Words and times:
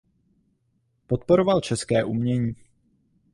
Podporoval 1.07 1.61
české 1.61 2.03
umění. 2.03 2.55